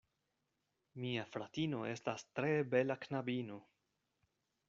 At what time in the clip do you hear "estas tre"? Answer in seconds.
1.91-2.51